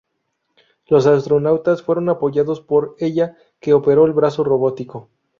[0.87, 5.09] Los astronautas fueron apoyados por ella, que opera el brazo robótico.